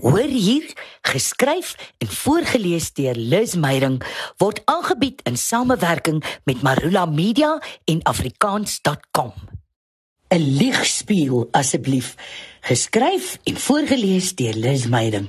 [0.00, 0.64] Hoor hier,
[1.02, 4.06] geskryf en voorgeles deur Liz Meyerink
[4.40, 9.32] word aangebied in samewerking met Marula Media en afrikaans.com.
[10.28, 12.14] 'n Ligspieël asseblief,
[12.60, 15.28] geskryf en voorgeles deur Liz Meyerink.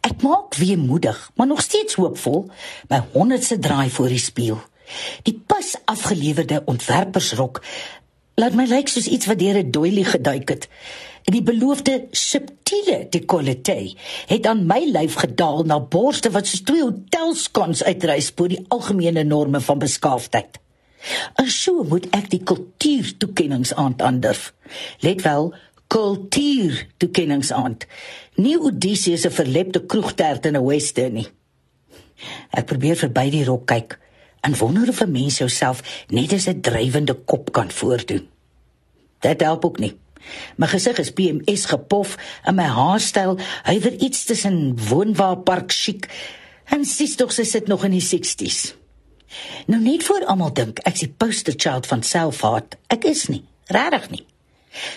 [0.00, 2.50] Ek maak weer moedig, maar nog steeds hoopvol,
[2.88, 4.62] my honderdste draai voor die spieël.
[5.22, 7.62] Die pas afgelewerde ontwerpersrok
[8.34, 10.68] laat my lyk soos iets wat deur 'n doilie geduik het.
[11.26, 13.80] En die beloofde subtiele dekolleté
[14.30, 19.24] het aan my lyf gedaal na borste wat soos twee hotelskans uitreis bo die algemene
[19.26, 20.60] norme van beskaafdheid.
[21.42, 24.52] En so moet ek die kultuur toekenningsaand aandurf.
[25.02, 25.50] Let wel,
[25.90, 27.88] kultuur toekenningsaand.
[28.38, 31.28] Nie Odysseus se verlepte kroegtert in 'n western nie.
[32.50, 33.98] Ek probeer verby die rok kyk
[34.40, 38.28] en wonder of 'n mens jouself net as 'n drywende kop kan voordoen.
[39.20, 39.96] Dit help ook nie.
[40.56, 46.08] My gesig is PMS gepof en my haarstyl huiwer iets tussen woonwaarpark chic
[46.72, 48.74] en sies tog sy sit nog in die 60s.
[49.66, 52.78] Nou net voor almal dink ek's die poster child van selfhaat.
[52.92, 54.26] Ek is nie, regtig nie.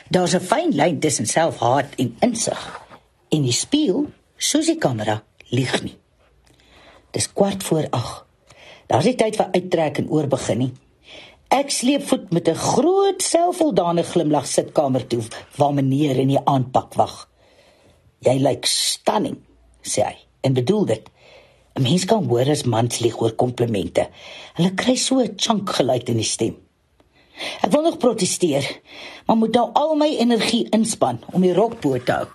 [0.10, 2.82] Daar's 'n fyn lyn tussen selfhaat en insig.
[3.30, 5.98] En die spieël, soos die kamera, lieg nie.
[7.12, 8.24] Dis kwart voor 8.
[8.88, 10.74] Daar's nie tyd vir uittrek en oorbegin nie.
[11.50, 15.24] Ek sleep voet met 'n groot selfvoldane glimlag sitkamer toe
[15.58, 17.30] waar meneer in die aanpak wag.
[18.20, 19.38] Jy lyk stunning,
[19.82, 20.16] sê hy.
[20.42, 21.10] En bedoel dit.
[21.76, 24.10] 'n Mens kan hoor as mans lieg oor komplimente.
[24.54, 26.56] Hulle kry so 'n chunk geluid in die stem.
[27.62, 28.82] Ek wil nog proteseer,
[29.26, 32.28] maar moet nou al my energie inspann om die rok bo te hou.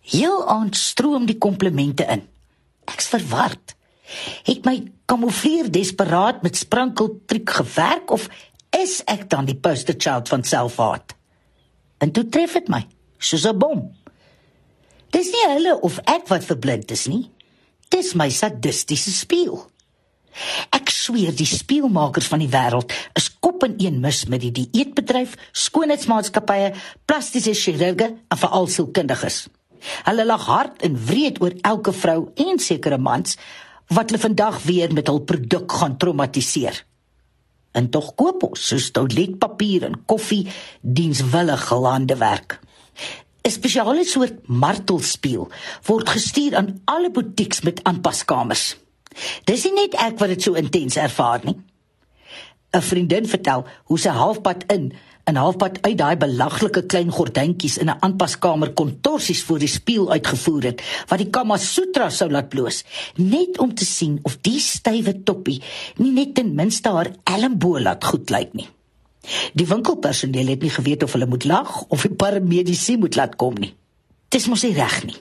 [0.00, 2.28] Heel aan stroom die komplimente in.
[2.84, 3.76] Ek's verward.
[4.46, 4.76] Het my
[5.10, 8.28] kamoufleer desperaat met sprankeltriek gewerk of
[8.70, 11.14] is ek dan die poster child van selfhaat?
[11.98, 12.86] En toe tref dit my,
[13.18, 13.90] soos 'n bom.
[15.10, 17.30] Dis nie hulle of ek wat verblind is nie.
[17.88, 19.70] Dis my sadistiese spieël.
[20.70, 25.34] Ek sweer die speelmakers van die wêreld is kop in een mis met die dieetbedryf,
[25.52, 26.72] skoonheidsmaatskappye,
[27.04, 29.48] plastiese chirurge en veral sielkundiges.
[30.04, 33.36] Hulle lag hard en wreed oor elke vrou en sekere mans
[33.90, 36.84] wat hulle vandag weer met hul produk gaan traumatiseer.
[37.72, 40.46] En tog koop ons soos toiletpapier en koffie
[40.80, 42.58] dienswillige landewerk.
[43.42, 45.48] 'n Spesiale soort martelspieël
[45.86, 48.76] word gestuur aan alle boutiques met aanpaskamers.
[49.44, 51.56] Dis nie net ek wat dit so intens ervaar nie.
[52.72, 54.92] 'n Vriendin vertel hoe sy halfpad in
[55.24, 60.62] en halfpad uit daai belaglike klein gordyntjies in 'n aanpaskamer kontorsies voor die spieël uitgevoer
[60.62, 62.84] het wat die Kama Sutra sou laat bloos
[63.16, 65.62] net om te sien of die stywe toppie
[65.96, 68.68] nie net ten minste haar elmboog laat goed lyk nie.
[69.54, 73.54] Die winkelpersoneel het nie geweet of hulle moet lag of die paramedisy moet laat kom
[73.54, 73.74] nie.
[74.28, 75.16] Dis mos nie reg nie.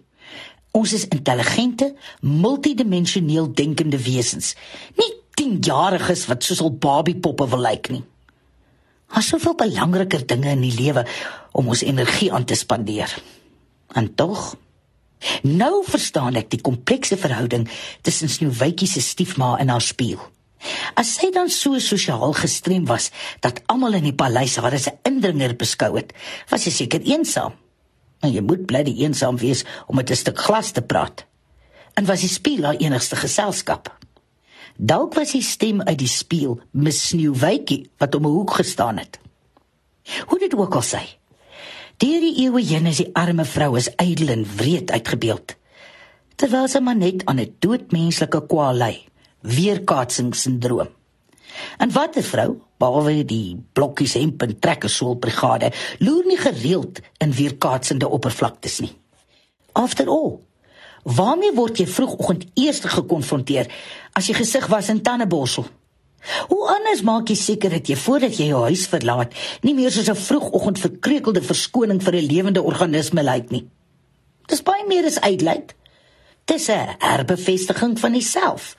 [0.71, 4.55] Ons is intelligente, multidimensioneel denkende wesens.
[4.95, 8.03] Nie 10-jariges wat soos al babiepoppe wil lyk nie.
[9.09, 11.05] Daar's soveel belangriker dinge in die lewe
[11.57, 13.13] om ons energie aan te spandeer.
[13.97, 14.55] En tog
[15.44, 17.66] nou verstaan ek die komplekse verhouding
[18.05, 20.22] tussen Snoewytjie se stiefma en haar spieël.
[20.99, 23.09] As sy dan so sosiaal gestrem was
[23.44, 26.13] dat almal in die paleis haar as 'n indringer beskou het,
[26.49, 27.53] was sy seker eensaam.
[28.22, 31.25] En jy moet bly eensaam wees om met 'n stuk glas te praat.
[31.95, 33.98] En was die spieël haar enigste geselskap.
[34.79, 39.19] Dalk was die stem uit die spieël Miss Sneeuwwytjie wat om 'n hoek gestaan het.
[40.28, 41.03] Hoe dit ook al sê.
[41.97, 45.56] Deur die eeue heen is die arme vrou as ydel en wreed uitgebeeld.
[46.35, 49.06] Terwyl sy maar net aan 'n doodmenslike kwaal ly,
[49.41, 50.88] weerkaatsingssindroom.
[51.78, 57.31] En wat 'n vrou, behalwe die blokkies hemp en trekkersool brigade, loer nie gereeld in
[57.31, 58.96] weerkaatsende oppervlaktes nie.
[59.73, 60.40] After all,
[61.03, 63.69] Waarmee word jy vroegoggend eers gekonfronteer
[64.13, 65.67] as jy gesig was in tandeborsel?
[66.51, 69.33] Hoe anders maak jy seker dat jy voordat jy jou huis verlaat,
[69.63, 73.67] nie meer soos 'n vroegoggend verkreukelde verskoning vir 'n lewende organisme lyk nie?
[74.47, 75.75] Dis baie meer as uitlyk.
[76.46, 78.75] Dis 'n herbevestiging van jouself.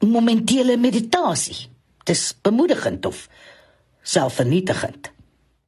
[0.00, 1.68] Momentele meditasie.
[2.04, 3.28] Dis bemoedigend of
[4.02, 5.10] selfvernietigend.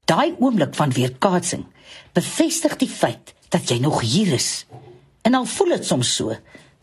[0.04, 1.66] Daai oomblik van weerkaatsing
[2.12, 4.66] bevestig die feit dat jy nog hier is
[5.26, 6.34] En al voel dit soms so,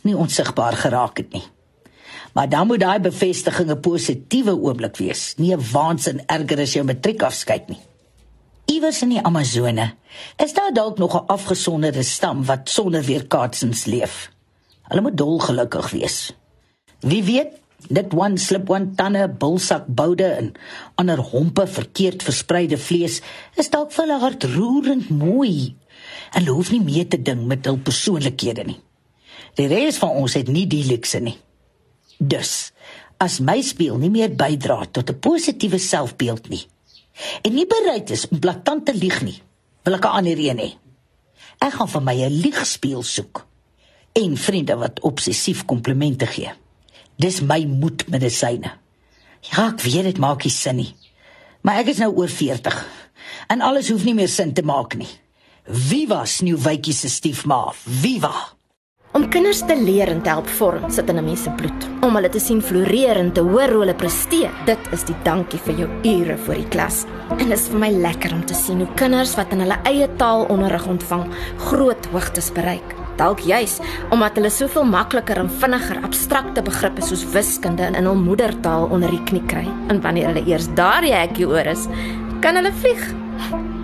[0.04, 1.44] nie onsigbaar geraak het nie.
[2.34, 6.86] Maar dan moet daai bevestiging 'n positiewe oomblik wees, nie 'n waansin erger as jou
[6.86, 7.80] matriekafskeid nie.
[8.66, 9.94] Iewers in die Amazone
[10.38, 14.31] is daar dalk nog 'n afgesonderde stam wat sonder weerkaatsings leef.
[14.81, 16.34] Hulle moet dolgelukkig wees.
[17.00, 17.51] Wie weet,
[17.90, 20.51] dit one slip one tanne bulsak boude en
[20.95, 23.22] ander hompe verkeerd verspreide vlees
[23.56, 25.82] is dalk vir hulle hartroerend mooi en
[26.33, 28.80] hulle hoef nie mee te ding met hul persoonlikhede nie.
[29.57, 31.38] Die res van ons het nie die luukse nie.
[32.18, 32.71] Dus,
[33.21, 36.65] as my speel nie meer bydra tot 'n positiewe selfbeeld nie
[37.45, 39.41] en nie bereid is om blaatant te lieg nie,
[39.83, 40.71] wil ek 'n ander een hê.
[41.59, 43.45] Ek gaan vir my 'n liegspeel soek
[44.13, 46.51] en vriende wat obsessief komplimente gee.
[47.15, 48.71] Dis my moedmedisyne.
[49.41, 50.95] Ja, ek weet dit maak nie sin nie.
[51.62, 52.88] Maar ek is nou oor 40
[53.47, 55.07] en alles hoef nie meer sin te maak nie.
[55.63, 57.71] Viva Sneeuwwitjie se stiefma.
[58.01, 58.31] Viva.
[59.15, 61.88] Om kinders te leer en te help vorm sit in 'n mens se bloed.
[62.01, 65.60] Om hulle te sien floreer en te hoor hoe hulle presteer, dit is die dankie
[65.60, 67.06] vir jou ure voor die klas.
[67.30, 70.10] En dit is vir my lekker om te sien hoe kinders wat in hulle eie
[70.18, 72.95] taal onderrig ontvang, groot hoogtes bereik.
[73.16, 73.80] Dalk juis
[74.12, 79.24] omdat hulle soveel makliker en vinniger abstrakte begrippe soos wiskunde in hul moedertaal onder die
[79.24, 79.68] knie kry.
[79.88, 81.88] En wanneer hulle eers daar hekkie oor is,
[82.42, 83.24] kan hulle vlieg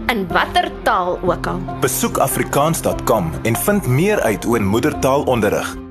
[0.10, 1.60] in watter taal ook al.
[1.80, 5.89] Besoek afrikaans.com en vind meer uit oor moedertaalonderrig.